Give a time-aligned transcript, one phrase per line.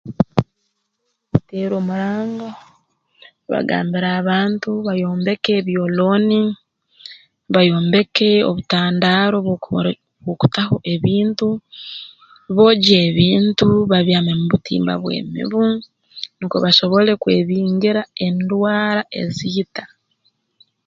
[1.31, 2.49] Bateere omuranga
[3.51, 6.41] bagambire abantu bayombeke ebyolooni
[7.53, 9.85] bayombeke obutandaaro bw'okukor
[10.23, 11.49] bw'okutaho ebintu
[12.55, 15.63] bogy'ebintu babyame mu butimba bw'emibu
[16.37, 19.83] nukwo basobole kwebingira endwara eziita